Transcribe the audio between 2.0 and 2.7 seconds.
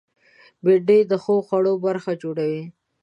جوړوي